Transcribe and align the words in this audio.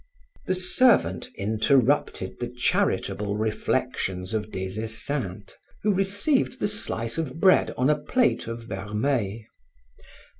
The 0.47 0.55
servant 0.55 1.29
interrupted 1.37 2.39
the 2.39 2.47
charitable 2.47 3.37
reflections 3.37 4.33
of 4.33 4.49
Des 4.51 4.81
Esseintes, 4.81 5.53
who 5.83 5.93
received 5.93 6.59
the 6.59 6.67
slice 6.67 7.19
of 7.19 7.39
bread 7.39 7.71
on 7.77 7.87
a 7.87 7.99
plate 7.99 8.47
of 8.47 8.63
vermeil. 8.63 9.41